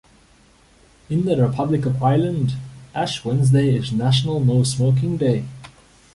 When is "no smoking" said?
4.39-5.17